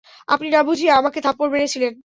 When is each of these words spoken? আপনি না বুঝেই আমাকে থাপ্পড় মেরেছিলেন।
আপনি 0.27 0.47
না 0.49 0.61
বুঝেই 0.63 0.91
আমাকে 0.91 1.19
থাপ্পড় 1.21 1.49
মেরেছিলেন। 1.51 1.93